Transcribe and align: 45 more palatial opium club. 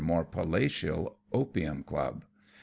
45 0.03 0.07
more 0.07 0.23
palatial 0.23 1.17
opium 1.31 1.83
club. 1.83 2.23